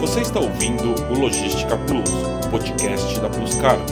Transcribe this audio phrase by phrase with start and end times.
[0.00, 2.10] Você está ouvindo o Logística Plus,
[2.46, 3.86] o podcast da Plus Cargo.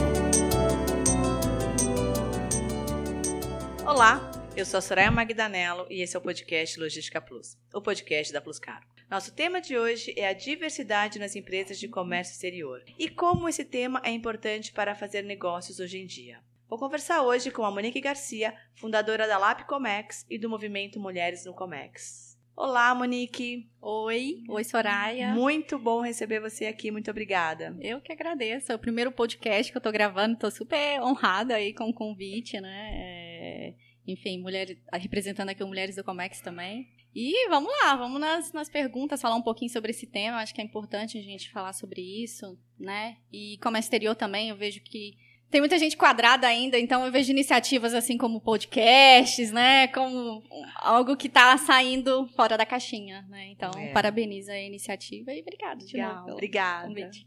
[3.83, 8.31] Olá, eu sou a Soraya Magdanello e esse é o podcast Logística Plus, o podcast
[8.31, 8.85] da Plus Cargo.
[9.09, 13.65] Nosso tema de hoje é a diversidade nas empresas de comércio exterior e como esse
[13.65, 16.39] tema é importante para fazer negócios hoje em dia.
[16.69, 21.45] Vou conversar hoje com a Monique Garcia, fundadora da Lab Comex e do movimento Mulheres
[21.45, 22.34] no Comex.
[22.57, 23.69] Olá, Monique.
[23.81, 25.33] Oi, oi Soraya.
[25.33, 27.75] Muito bom receber você aqui, muito obrigada.
[27.81, 28.71] Eu que agradeço.
[28.71, 32.61] É o primeiro podcast que eu tô gravando, tô super honrada aí com o convite,
[32.61, 32.91] né?
[32.93, 33.73] É,
[34.07, 36.87] enfim, mulher, representando aqui o Mulheres do Comex também.
[37.13, 40.37] E vamos lá, vamos nas, nas perguntas, falar um pouquinho sobre esse tema.
[40.37, 43.17] Acho que é importante a gente falar sobre isso, né?
[43.33, 45.17] E como é exterior também, eu vejo que
[45.55, 49.87] tem muita gente quadrada ainda, então eu vejo iniciativas assim como podcasts, né?
[49.87, 50.43] Como
[50.75, 53.51] algo que está saindo fora da caixinha, né?
[53.51, 53.93] Então, é.
[53.93, 56.89] parabenizo a iniciativa e obrigado de Legal, novo obrigada.
[56.89, 57.25] convite.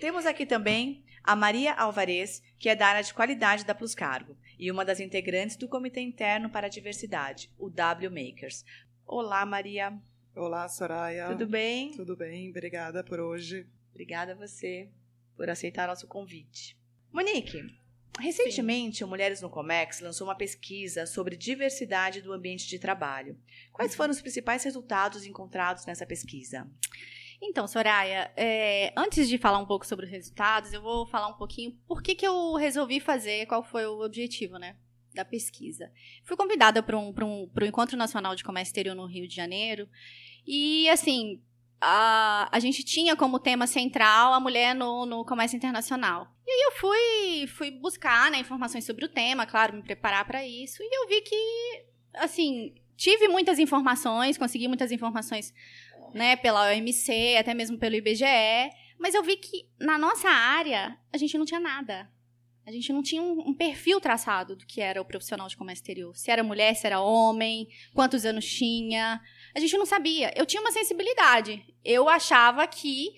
[0.00, 4.36] Temos aqui também a Maria Alvarez, que é da área de qualidade da Plus Cargo
[4.58, 8.64] e uma das integrantes do Comitê Interno para a Diversidade, o W Makers.
[9.06, 9.96] Olá, Maria.
[10.34, 11.28] Olá, Soraya.
[11.28, 11.92] Tudo bem?
[11.92, 13.64] Tudo bem, obrigada por hoje.
[13.92, 14.90] Obrigada a você
[15.36, 16.79] por aceitar nosso convite.
[17.12, 17.64] Monique,
[18.18, 19.04] recentemente Sim.
[19.04, 23.38] o Mulheres no Comex lançou uma pesquisa sobre diversidade do ambiente de trabalho.
[23.72, 26.68] Quais foram os principais resultados encontrados nessa pesquisa?
[27.42, 31.38] Então, Soraya, é, antes de falar um pouco sobre os resultados, eu vou falar um
[31.38, 34.76] pouquinho por que, que eu resolvi fazer, qual foi o objetivo, né?
[35.14, 35.90] Da pesquisa.
[36.24, 39.88] Fui convidada para um, um, um Encontro Nacional de Comércio Exterior no Rio de Janeiro.
[40.46, 41.42] E, assim,
[41.80, 46.28] a, a gente tinha como tema central a mulher no, no comércio internacional.
[46.46, 50.44] E aí eu fui, fui buscar né, informações sobre o tema, claro, me preparar para
[50.44, 55.54] isso, e eu vi que, assim, tive muitas informações, consegui muitas informações
[56.12, 58.24] né, pela OMC, até mesmo pelo IBGE,
[58.98, 62.10] mas eu vi que na nossa área a gente não tinha nada.
[62.70, 65.82] A gente não tinha um, um, perfil traçado do que era o profissional de comércio
[65.82, 66.16] exterior.
[66.16, 69.20] Se era mulher, se era homem, quantos anos tinha.
[69.52, 70.32] A gente não sabia.
[70.36, 71.64] Eu tinha uma sensibilidade.
[71.84, 73.08] Eu achava que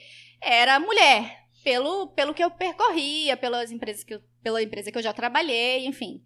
[0.41, 5.03] era mulher, pelo, pelo que eu percorria, pelas empresas que eu, pela empresa que eu
[5.03, 6.23] já trabalhei, enfim.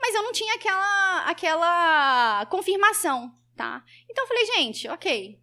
[0.00, 3.84] Mas eu não tinha aquela, aquela confirmação, tá?
[4.08, 5.38] Então eu falei, gente, ok,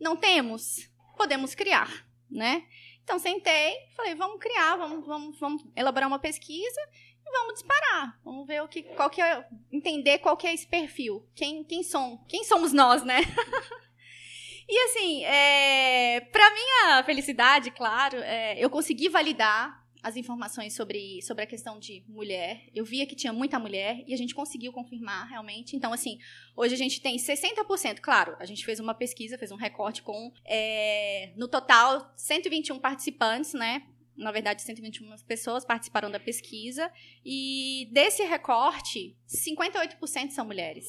[0.00, 2.64] não temos, podemos criar, né?
[3.04, 6.80] Então sentei, falei, vamos criar, vamos, vamos, vamos elaborar uma pesquisa
[7.26, 8.18] e vamos disparar.
[8.24, 11.26] Vamos ver o que, qual que é, entender qual que é esse perfil.
[11.34, 13.20] Quem, quem, som, quem somos nós, né?
[14.68, 21.44] e assim, é, para minha felicidade, claro, é, eu consegui validar as informações sobre, sobre
[21.44, 22.66] a questão de mulher.
[22.74, 25.76] Eu via que tinha muita mulher e a gente conseguiu confirmar realmente.
[25.76, 26.18] Então, assim,
[26.56, 28.00] hoje a gente tem 60%.
[28.00, 33.54] Claro, a gente fez uma pesquisa, fez um recorte com, é, no total, 121 participantes,
[33.54, 33.86] né?
[34.16, 36.92] Na verdade, 121 pessoas participaram da pesquisa.
[37.24, 40.86] E desse recorte, 58% são mulheres.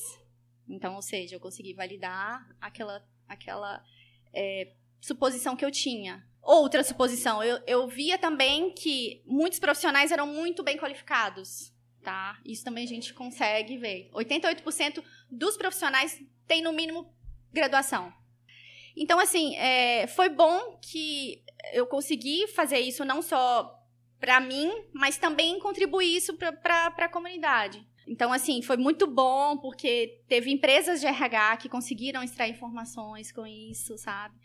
[0.68, 3.84] Então, ou seja, eu consegui validar aquela, aquela
[4.34, 7.41] é, suposição que eu tinha outra suposição.
[7.41, 11.73] Eu, eu via também que muitos profissionais eram muito bem qualificados,
[12.03, 12.37] tá?
[12.45, 14.09] Isso também a gente consegue ver.
[14.13, 17.11] 88% dos profissionais têm, no mínimo,
[17.51, 18.13] graduação.
[18.95, 23.79] Então, assim, é, foi bom que eu consegui fazer isso não só
[24.19, 27.85] para mim, mas também contribuir isso para a comunidade.
[28.07, 33.45] Então, assim, foi muito bom, porque teve empresas de RH que conseguiram extrair informações com
[33.45, 34.35] isso, sabe?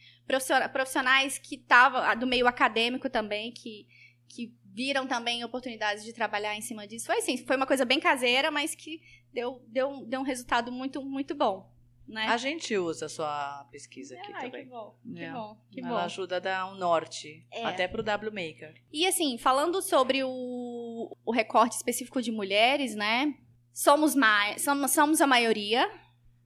[0.72, 3.86] Profissionais que estavam, do meio acadêmico também, que,
[4.28, 7.06] que viram também oportunidades de trabalhar em cima disso.
[7.06, 9.02] Foi assim, foi uma coisa bem caseira, mas que
[9.32, 11.68] deu, deu, deu um resultado muito, muito bom.
[12.06, 12.24] Né?
[12.26, 14.64] A gente usa a sua pesquisa aqui Ai, também.
[14.64, 15.30] Que bom, que é.
[15.30, 15.96] bom, que Ela bom.
[15.96, 17.64] ajuda a dar um norte, é.
[17.64, 18.82] até para o W Maker.
[18.90, 23.34] E assim, falando sobre o, o recorte específico de mulheres, né?
[23.78, 25.88] Somos mais, somos, somos a maioria,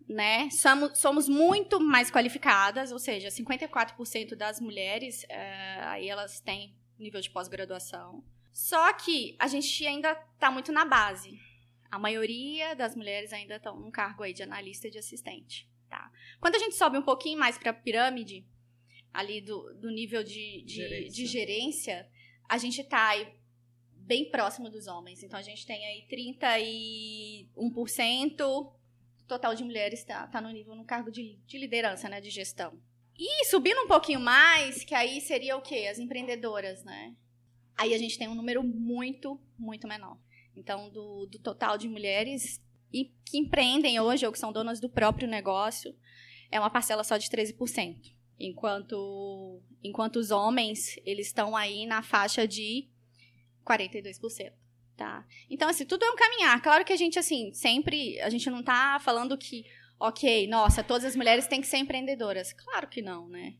[0.06, 0.50] né?
[0.50, 7.22] Somos, somos muito mais qualificadas, ou seja, 54% das mulheres, é, aí elas têm nível
[7.22, 8.22] de pós-graduação.
[8.53, 11.41] Só que a gente ainda está muito na base.
[11.91, 16.12] A maioria das mulheres ainda estão num cargo aí de analista e de assistente, tá?
[16.39, 18.47] Quando a gente sobe um pouquinho mais para a pirâmide,
[19.10, 21.10] ali do, do nível de, de, gerência.
[21.10, 22.10] de gerência,
[22.47, 23.27] a gente está aí
[24.07, 25.22] bem próximo dos homens.
[25.22, 26.07] Então a gente tem aí
[27.49, 28.72] 31% do
[29.27, 32.78] total de mulheres está tá no nível, no cargo de, de liderança, né, de gestão.
[33.19, 35.87] E subindo um pouquinho mais, que aí seria o quê?
[35.91, 37.15] As empreendedoras, né?
[37.77, 40.19] Aí a gente tem um número muito, muito menor.
[40.57, 42.60] Então, do, do total de mulheres
[42.93, 45.95] e que empreendem hoje ou que são donas do próprio negócio,
[46.51, 48.13] é uma parcela só de 13%.
[48.39, 52.89] enquanto enquanto os homens eles estão aí na faixa de
[53.64, 54.53] 42%.
[54.97, 55.26] Tá.
[55.48, 56.60] Então, assim, tudo é um caminhar.
[56.62, 58.20] Claro que a gente, assim, sempre.
[58.20, 59.64] A gente não tá falando que,
[59.98, 62.53] ok, nossa, todas as mulheres têm que ser empreendedoras.
[62.53, 63.54] Claro que não, né?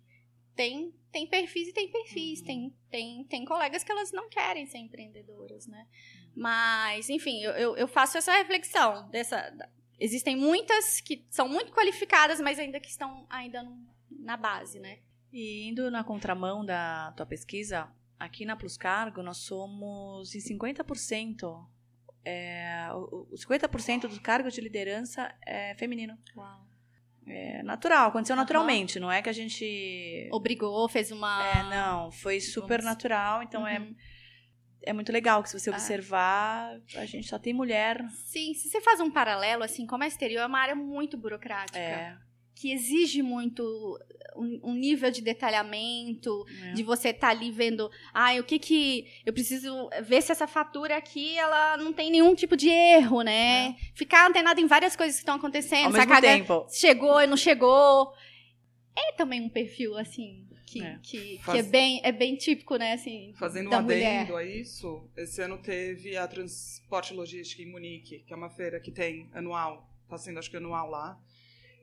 [0.54, 2.40] Tem, tem perfis e tem perfis.
[2.40, 2.46] Uhum.
[2.46, 5.87] Tem, tem, tem colegas que elas não querem ser empreendedoras, né?
[6.34, 9.08] Mas, enfim, eu, eu, eu faço essa reflexão.
[9.10, 9.52] dessa
[9.98, 13.64] Existem muitas que são muito qualificadas, mas ainda que estão ainda
[14.10, 14.98] na base, né?
[15.32, 17.88] E indo na contramão da tua pesquisa,
[18.22, 21.66] aqui na Plus Cargo nós somos em 50%.
[22.24, 26.16] É, o, o 50% do cargo de liderança é feminino.
[26.36, 26.69] Uau.
[27.26, 28.42] É natural, aconteceu uhum.
[28.42, 30.28] naturalmente, não é que a gente.
[30.32, 31.46] Obrigou, fez uma.
[31.46, 32.84] É, não, foi super Vamos...
[32.84, 33.94] natural, então é, uhum.
[34.82, 35.72] é, é muito legal que se você ah.
[35.72, 38.04] observar, a gente só tem mulher.
[38.10, 41.78] Sim, se você faz um paralelo, assim, como a exterior é uma área muito burocrática.
[41.78, 42.19] É
[42.54, 43.99] que exige muito
[44.37, 46.72] um, nível de detalhamento, é.
[46.72, 50.46] de você estar tá ali vendo, ah, o que que eu preciso ver se essa
[50.46, 53.69] fatura aqui ela não tem nenhum tipo de erro, né?
[53.69, 53.76] É.
[53.94, 56.66] Ficar antenado em várias coisas que estão acontecendo, Ao mesmo tempo.
[56.70, 58.12] chegou e não chegou.
[58.96, 61.60] É também um perfil assim que é, que, Faz...
[61.60, 65.58] que é bem é bem típico, né, assim, Fazendo um adendo a isso, esse ano
[65.58, 70.38] teve a Transporte Logística em Munique, que é uma feira que tem anual, está sendo
[70.38, 71.20] acho que anual lá.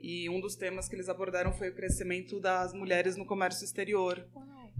[0.01, 4.27] E um dos temas que eles abordaram foi o crescimento das mulheres no comércio exterior.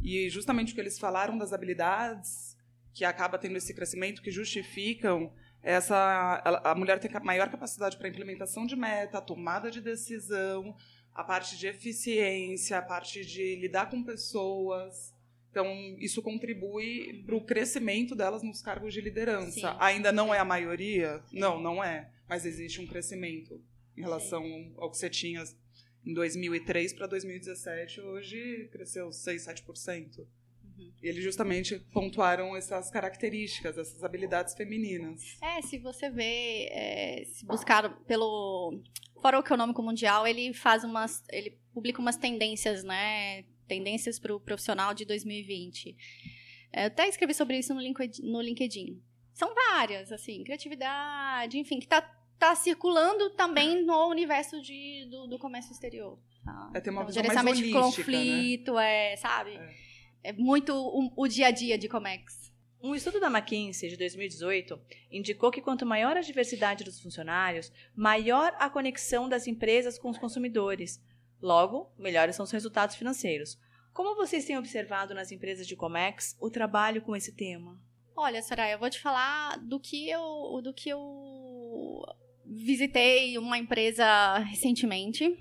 [0.02, 2.58] E justamente o que eles falaram das habilidades
[2.94, 5.32] que acaba tendo esse crescimento que justificam
[5.62, 10.76] essa a mulher tem maior capacidade para implementação de meta, tomada de decisão,
[11.14, 15.14] a parte de eficiência, a parte de lidar com pessoas.
[15.52, 15.68] Então,
[15.98, 19.52] isso contribui para o crescimento delas nos cargos de liderança.
[19.52, 19.78] Sim.
[19.80, 21.22] Ainda não é a maioria?
[21.32, 22.10] Não, não é.
[22.28, 23.62] Mas existe um crescimento
[23.98, 24.74] em relação Sim.
[24.78, 25.44] ao que você tinha
[26.06, 30.20] em 2003 para 2017, hoje cresceu 6, 7%.
[30.20, 30.94] Uhum.
[31.02, 35.38] E eles justamente pontuaram essas características, essas habilidades femininas.
[35.42, 38.82] É, se você vê, é, se buscar pelo
[39.22, 43.44] Fórum Econômico Mundial, ele faz umas, ele publica umas tendências, né?
[43.68, 45.96] Tendências para o profissional de 2020.
[46.72, 49.02] É, eu até escrevi sobre isso no LinkedIn, no LinkedIn.
[49.34, 52.02] São várias, assim, criatividade, enfim, que está
[52.40, 56.18] tá circulando também no universo de, do, do comércio exterior.
[56.44, 56.72] Tá?
[56.74, 59.14] É ter uma então, visão gerenciamento mais holística, de conflito, né?
[59.14, 59.56] é, sabe?
[60.24, 62.50] É, é muito o, o dia a dia de Comex.
[62.82, 64.80] Um estudo da McKinsey de 2018
[65.12, 70.18] indicou que quanto maior a diversidade dos funcionários, maior a conexão das empresas com os
[70.18, 71.04] consumidores.
[71.42, 73.60] Logo, melhores são os resultados financeiros.
[73.94, 77.78] Como vocês têm observado nas empresas de Comex o trabalho com esse tema?
[78.16, 82.02] Olha, Soraya, eu vou te falar do que eu, do que eu
[82.50, 85.38] visitei uma empresa recentemente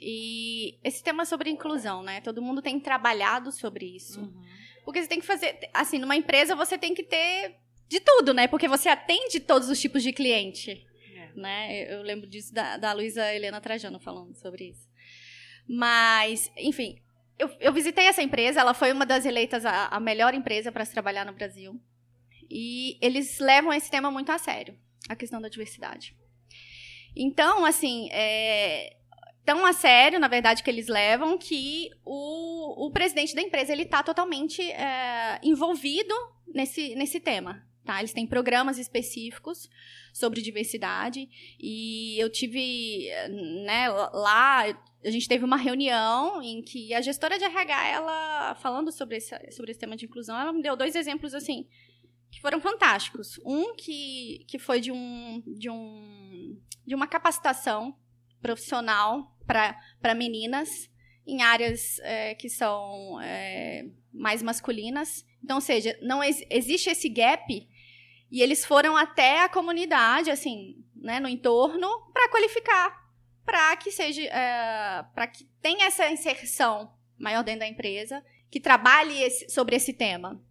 [0.00, 2.20] e esse tema sobre inclusão, né?
[2.20, 4.20] Todo mundo tem trabalhado sobre isso.
[4.20, 4.44] Uhum.
[4.84, 7.56] Porque você tem que fazer, assim, numa empresa você tem que ter
[7.88, 8.46] de tudo, né?
[8.46, 10.86] Porque você atende todos os tipos de cliente,
[11.16, 11.32] é.
[11.34, 11.94] né?
[11.94, 14.88] Eu lembro disso da, da Luísa Helena Trajano falando sobre isso.
[15.66, 17.00] Mas, enfim,
[17.38, 20.84] eu, eu visitei essa empresa, ela foi uma das eleitas a, a melhor empresa para
[20.84, 21.80] se trabalhar no Brasil.
[22.50, 26.14] E eles levam esse tema muito a sério, a questão da diversidade.
[27.16, 28.96] Então, assim, é
[29.44, 33.82] tão a sério, na verdade, que eles levam, que o, o presidente da empresa ele
[33.82, 36.14] está totalmente é, envolvido
[36.46, 37.62] nesse, nesse tema.
[37.84, 37.98] Tá?
[37.98, 39.68] Eles têm programas específicos
[40.12, 41.28] sobre diversidade
[41.60, 43.10] e eu tive,
[43.66, 44.64] né, lá,
[45.04, 49.34] a gente teve uma reunião em que a gestora de RH, ela, falando sobre esse,
[49.50, 51.66] sobre esse tema de inclusão, ela me deu dois exemplos, assim,
[52.34, 53.38] que foram fantásticos.
[53.44, 57.96] Um que, que foi de um, de um de uma capacitação
[58.42, 60.90] profissional para meninas
[61.26, 65.24] em áreas é, que são é, mais masculinas.
[65.42, 67.68] Então, ou seja, não ex existe esse gap
[68.30, 73.10] e eles foram até a comunidade, assim, né, no entorno, para qualificar,
[73.44, 79.22] para que seja, é, para que tenha essa inserção maior dentro da empresa, que trabalhe
[79.22, 80.42] esse, sobre esse tema.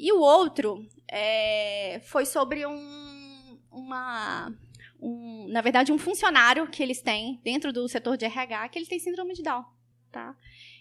[0.00, 4.50] E o outro é, foi sobre um, uma
[4.98, 8.86] um, na verdade, um funcionário que eles têm dentro do setor de RH que ele
[8.86, 9.62] tem síndrome de Down,
[10.10, 10.34] tá?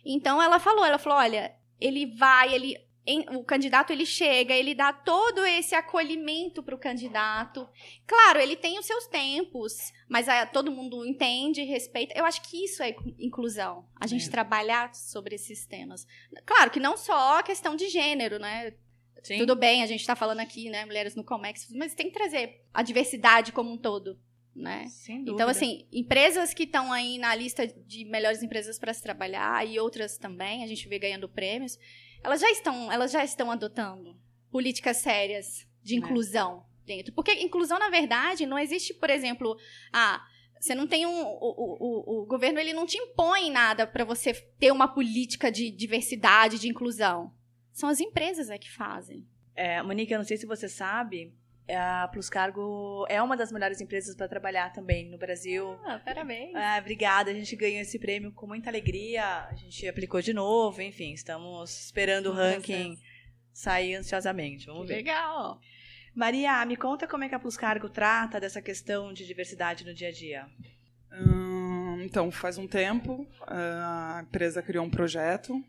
[0.05, 2.77] Então ela falou, ela falou, olha, ele vai, ele
[3.31, 7.67] o candidato ele chega, ele dá todo esse acolhimento para o candidato.
[8.05, 12.13] Claro, ele tem os seus tempos, mas a, todo mundo entende, respeita.
[12.15, 13.85] Eu acho que isso é inclusão.
[13.99, 14.31] A gente é.
[14.31, 16.05] trabalhar sobre esses temas.
[16.45, 18.75] Claro que não só a questão de gênero, né?
[19.23, 19.37] Sim.
[19.37, 22.61] Tudo bem, a gente está falando aqui, né, mulheres no Comex, mas tem que trazer
[22.73, 24.19] a diversidade como um todo.
[24.55, 24.87] né?
[24.87, 25.31] Sem dúvida.
[25.31, 29.79] Então, assim, empresas que estão aí na lista de melhores empresas para se trabalhar e
[29.79, 31.77] outras também, a gente vê ganhando prêmios,
[32.23, 34.17] elas já estão, elas já estão adotando
[34.51, 37.13] políticas sérias de inclusão dentro.
[37.13, 39.55] Porque inclusão, na verdade, não existe, por exemplo,
[39.93, 40.21] ah,
[40.59, 41.21] você não tem um.
[41.21, 45.71] O, o, o governo ele não te impõe nada para você ter uma política de
[45.71, 47.33] diversidade, de inclusão.
[47.71, 49.27] São as empresas é que fazem.
[49.55, 51.33] É, Monique, eu não sei se você sabe,
[51.75, 55.77] a Plus Cargo é uma das melhores empresas para trabalhar também no Brasil.
[55.85, 56.55] Ah, parabéns.
[56.55, 59.45] Ah, obrigada, a gente ganhou esse prêmio com muita alegria.
[59.45, 62.97] A gente aplicou de novo, enfim, estamos esperando o ranking
[63.53, 64.65] sair ansiosamente.
[64.65, 64.95] Vamos ver.
[64.95, 65.59] Legal.
[66.15, 69.93] Maria, me conta como é que a Plus Cargo trata dessa questão de diversidade no
[69.93, 70.47] dia a dia.
[71.11, 75.63] Hum, então, faz um tempo, a empresa criou um projeto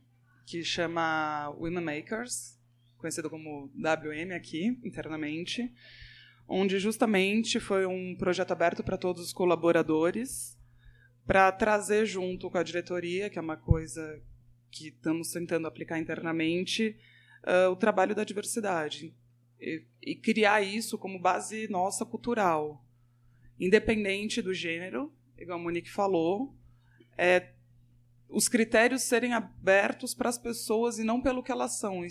[0.50, 2.58] que chama Women Makers,
[2.98, 5.72] conhecido como WM aqui, internamente,
[6.48, 10.58] onde justamente foi um projeto aberto para todos os colaboradores,
[11.24, 14.20] para trazer junto com a diretoria, que é uma coisa
[14.72, 16.96] que estamos tentando aplicar internamente,
[17.44, 19.14] uh, o trabalho da diversidade.
[19.60, 22.84] E, e criar isso como base nossa cultural.
[23.56, 26.52] Independente do gênero, igual a Monique falou,
[27.16, 27.52] é
[28.32, 32.02] os critérios serem abertos para as pessoas e não pelo que elas são.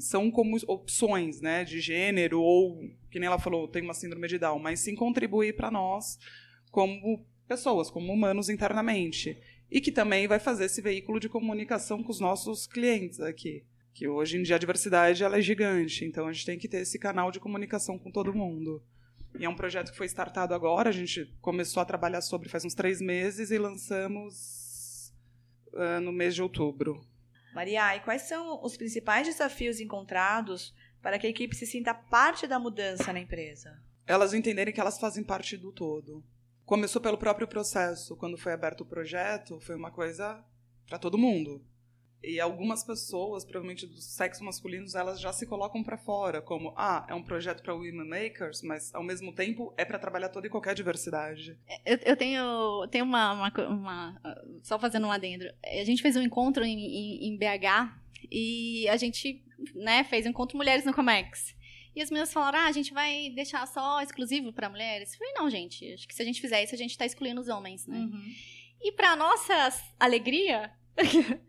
[0.00, 4.38] São como opções né, de gênero, ou, que nem ela falou, tem uma síndrome de
[4.38, 6.18] Down, mas sim contribuir para nós
[6.70, 9.38] como pessoas, como humanos internamente.
[9.70, 13.62] E que também vai fazer esse veículo de comunicação com os nossos clientes aqui.
[13.92, 16.78] Que hoje em dia a diversidade ela é gigante, então a gente tem que ter
[16.78, 18.82] esse canal de comunicação com todo mundo.
[19.38, 22.64] E é um projeto que foi startado agora, a gente começou a trabalhar sobre faz
[22.64, 24.67] uns três meses e lançamos
[25.72, 27.00] uh, no mês de outubro.
[27.54, 32.46] Maria, e quais são os principais desafios encontrados para que a equipe se sinta parte
[32.46, 33.80] da mudança na empresa?
[34.06, 36.24] Elas entenderem que elas fazem parte do todo.
[36.64, 38.16] Começou pelo próprio processo.
[38.16, 40.44] Quando foi aberto o projeto, foi uma coisa
[40.86, 41.64] para todo mundo.
[42.22, 47.06] E algumas pessoas, provavelmente do sexo masculino, elas já se colocam para fora, como, ah,
[47.08, 50.50] é um projeto para women makers, mas ao mesmo tempo é para trabalhar toda e
[50.50, 51.56] qualquer diversidade.
[51.86, 54.20] Eu, eu tenho, tenho uma, uma, uma,
[54.62, 55.44] Só fazendo um adendo.
[55.64, 57.94] A gente fez um encontro em, em, em BH
[58.30, 59.44] e a gente
[59.74, 61.56] né, fez um encontro Mulheres no Comex.
[61.94, 65.12] E as meninas falaram, ah, a gente vai deixar só exclusivo para mulheres.
[65.12, 67.40] Eu falei, não, gente, acho que se a gente fizer isso, a gente está excluindo
[67.40, 67.98] os homens, né?
[67.98, 68.32] Uhum.
[68.80, 70.70] E para nossa alegria,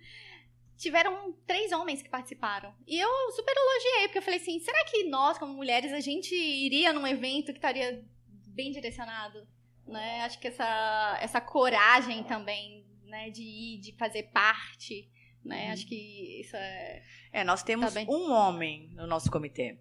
[0.79, 2.73] tiveram três homens que participaram.
[2.87, 6.33] E eu super elogiei, porque eu falei assim: será que nós, como mulheres, a gente
[6.33, 8.03] iria num evento que estaria
[8.47, 9.45] bem direcionado?
[9.85, 10.21] Né?
[10.21, 15.09] Acho que essa, essa coragem também, né, de ir, de fazer parte,
[15.43, 15.67] né?
[15.67, 15.73] Uhum.
[15.73, 17.03] Acho que isso é.
[17.31, 19.77] É, nós temos tá um homem no nosso comitê.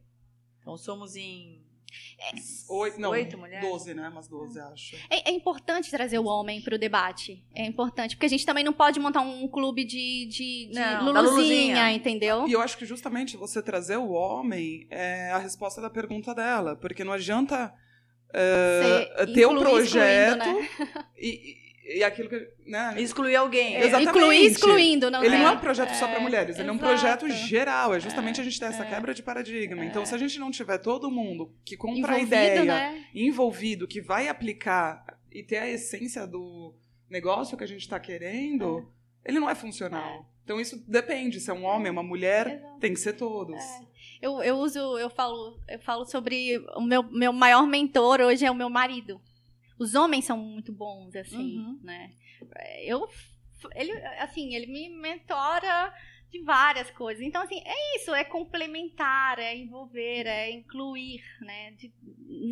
[0.60, 1.64] Então somos em
[2.68, 3.68] oito, não, Oito mulheres?
[3.68, 4.08] Doze, né?
[4.08, 4.96] Umas doze, acho.
[5.10, 7.44] É, é importante trazer o homem para o debate.
[7.54, 8.16] É importante.
[8.16, 11.92] Porque a gente também não pode montar um clube de, de, de não, Luluzinha, Luluzinha,
[11.92, 12.46] entendeu?
[12.46, 16.76] E eu acho que justamente você trazer o homem é a resposta da pergunta dela.
[16.76, 17.72] Porque não adianta
[18.32, 20.68] é, ter um projeto né?
[21.16, 22.50] e e aquilo que.
[22.66, 22.94] Né?
[22.98, 23.76] Excluir alguém.
[23.76, 24.08] É, Exatamente.
[24.10, 25.38] Incluir excluindo, não Ele é.
[25.38, 26.68] não é um projeto só para mulheres, ele Exato.
[26.68, 27.94] é um projeto geral.
[27.94, 28.42] É justamente é.
[28.42, 28.88] a gente ter essa é.
[28.88, 29.84] quebra de paradigma.
[29.84, 33.04] Então, se a gente não tiver todo mundo que compra a ideia, né?
[33.14, 35.02] envolvido, que vai aplicar
[35.32, 36.74] e ter a essência do
[37.08, 38.86] negócio que a gente está querendo,
[39.24, 39.30] é.
[39.30, 40.30] ele não é funcional.
[40.44, 41.40] Então, isso depende.
[41.40, 42.80] Se é um homem, uma mulher, Exato.
[42.80, 43.62] tem que ser todos.
[44.20, 48.50] Eu, eu uso, eu falo, eu falo sobre o meu, meu maior mentor hoje é
[48.50, 49.20] o meu marido.
[49.78, 51.80] Os homens são muito bons, assim, uhum.
[51.82, 52.10] né?
[52.84, 53.08] Eu,
[53.74, 55.92] ele, assim, ele me mentora
[56.30, 57.22] de várias coisas.
[57.22, 61.72] Então, assim, é isso, é complementar, é envolver, é incluir, né?
[61.72, 61.92] De,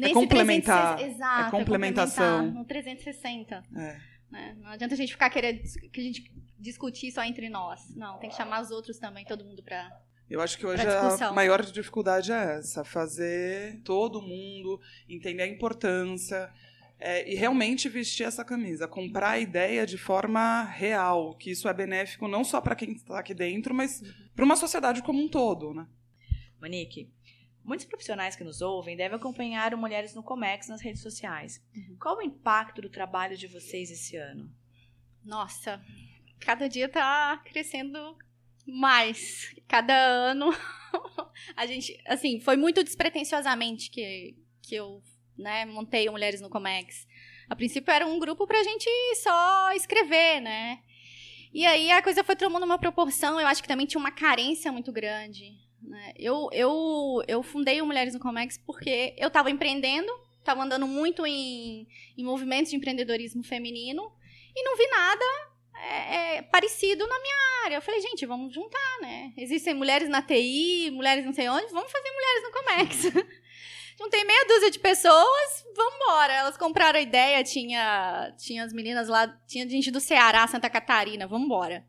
[0.02, 0.96] é complementar.
[0.96, 2.38] 360, exato, é complementação.
[2.38, 3.62] É no 360.
[3.76, 4.00] É.
[4.30, 4.56] Né?
[4.60, 7.94] Não adianta a gente ficar querendo que a gente discutir só entre nós.
[7.94, 9.90] Não, tem que chamar os outros também, todo mundo para
[10.28, 16.52] eu acho que hoje a maior dificuldade é essa, fazer todo mundo entender a importância
[16.98, 21.74] é, e realmente vestir essa camisa, comprar a ideia de forma real, que isso é
[21.74, 24.02] benéfico não só para quem está aqui dentro, mas
[24.34, 25.86] para uma sociedade como um todo, né?
[26.60, 27.12] Monique,
[27.62, 31.62] muitos profissionais que nos ouvem devem acompanhar o Mulheres no Comex nas redes sociais.
[31.74, 31.96] Uhum.
[32.00, 34.50] Qual o impacto do trabalho de vocês esse ano?
[35.22, 35.82] Nossa,
[36.40, 38.16] cada dia está crescendo
[38.66, 39.54] mais.
[39.68, 40.50] Cada ano
[41.54, 44.34] a gente, assim, foi muito despretensiosamente que
[44.66, 45.00] que eu
[45.38, 45.64] né?
[45.66, 47.06] Montei o Mulheres no Comex.
[47.48, 48.88] A princípio era um grupo pra gente
[49.22, 50.80] só escrever, né?
[51.52, 54.70] E aí a coisa foi tomando uma proporção, eu acho que também tinha uma carência
[54.72, 55.54] muito grande.
[55.80, 56.12] Né?
[56.16, 61.26] Eu, eu, eu fundei o Mulheres no Comex porque eu estava empreendendo, estava andando muito
[61.26, 64.12] em, em movimentos de empreendedorismo feminino
[64.54, 65.24] e não vi nada
[65.74, 67.76] é, é, parecido na minha área.
[67.76, 69.32] Eu falei, gente, vamos juntar, né?
[69.36, 73.26] Existem mulheres na TI, mulheres não sei onde, vamos fazer mulheres no Comex.
[73.98, 76.32] Juntei meia dúzia de pessoas, vamos embora.
[76.34, 81.26] Elas compraram a ideia, tinha, tinha as meninas lá, tinha gente do Ceará, Santa Catarina,
[81.26, 81.84] vamos embora.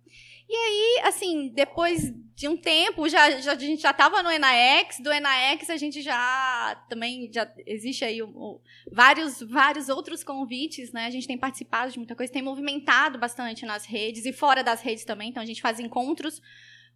[0.49, 4.99] E aí, assim, depois de um tempo, já, já, a gente já estava no Enaex,
[5.01, 10.93] do Enaex a gente já também, já existe aí o, o, vários, vários outros convites,
[10.93, 11.07] né?
[11.07, 14.81] A gente tem participado de muita coisa, tem movimentado bastante nas redes e fora das
[14.81, 16.41] redes também, então a gente faz encontros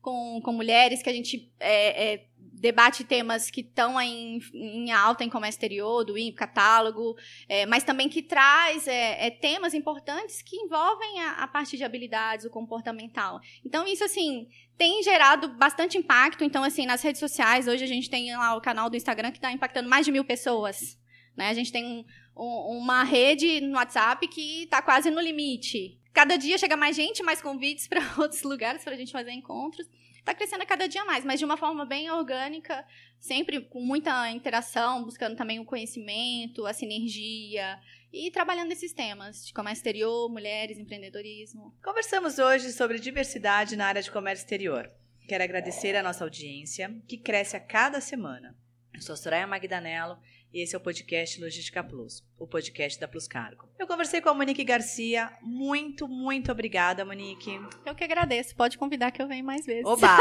[0.02, 2.26] com, com mulheres, que a gente é, é,
[2.62, 7.18] debate temas que estão em, em, alta em comércio exterior, do INPE, catálogo,
[7.50, 11.84] é, mas também que traz é, é, temas importantes que envolvem a, a, parte de
[11.84, 13.40] habilidades, o comportamental.
[13.66, 16.44] Então, isso, assim, tem gerado bastante impacto.
[16.44, 19.40] Então, assim, nas redes sociais, hoje a gente tem lá o canal do Instagram que
[19.40, 21.00] está impactando mais de mil pessoas.
[21.36, 21.50] Né?
[21.50, 22.06] A gente tem um,
[22.38, 27.24] um, uma rede no WhatsApp que está quase no limite cada dia chega mais gente,
[27.24, 29.88] mais convites para outros lugares para a gente fazer encontros.
[30.22, 32.86] Está crescendo a cada dia mais, mas de uma forma bem orgânica,
[33.20, 37.80] sempre com muita interação, buscando também o conhecimento, a sinergia
[38.14, 41.76] e trabalhando esses temas de comércio exterior, mulheres, empreendedorismo.
[41.84, 44.92] Conversamos hoje sobre diversidade na área de comércio exterior.
[45.28, 48.56] Quero agradecer a nossa audiência, que cresce a cada semana.
[48.94, 50.20] Eu sou Soraya Magdanello
[50.54, 53.70] e esse é o podcast Logística Plus, o podcast da Plus Cargo.
[53.80, 55.32] Eu conversei com a Monique Garcia.
[55.42, 57.60] Muito, muito obrigada, Monique.
[57.86, 58.56] Eu que agradeço.
[58.56, 59.86] Pode convidar que eu venho mais vezes.
[59.86, 60.18] Oba!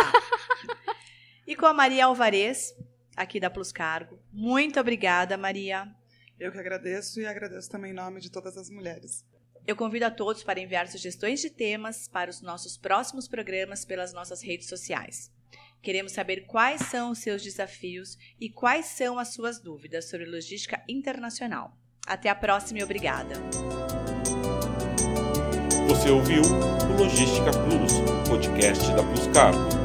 [1.46, 2.74] e com a Maria Alvarez,
[3.16, 4.20] aqui da Plus Cargo.
[4.32, 5.88] Muito obrigada, Maria.
[6.38, 9.24] Eu que agradeço e agradeço também em nome de todas as mulheres.
[9.66, 14.12] Eu convido a todos para enviar sugestões de temas para os nossos próximos programas pelas
[14.12, 15.30] nossas redes sociais.
[15.82, 20.82] Queremos saber quais são os seus desafios e quais são as suas dúvidas sobre logística
[20.88, 21.76] internacional.
[22.06, 23.34] Até a próxima e obrigada.
[25.88, 29.79] Você ouviu o Logística Plus, podcast da Plus Cargo.